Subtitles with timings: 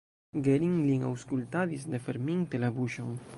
[0.45, 3.15] Gering lin aŭskultadis ne ferminte la buŝon.